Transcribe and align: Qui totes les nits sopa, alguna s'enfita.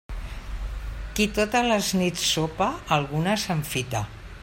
Qui 1.19 1.27
totes 1.39 1.69
les 1.73 1.91
nits 2.01 2.25
sopa, 2.31 2.71
alguna 2.99 3.41
s'enfita. 3.47 4.07